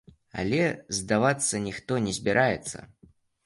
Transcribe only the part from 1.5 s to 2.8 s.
ніхто не збіраецца.